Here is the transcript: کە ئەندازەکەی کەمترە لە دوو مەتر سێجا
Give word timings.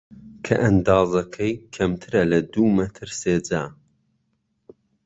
کە 0.45 0.55
ئەندازەکەی 0.63 1.53
کەمترە 1.75 2.23
لە 2.31 2.39
دوو 2.51 2.67
مەتر 2.77 3.09
سێجا 3.21 3.63